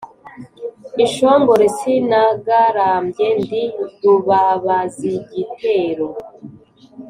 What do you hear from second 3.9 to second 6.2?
rubabazigitero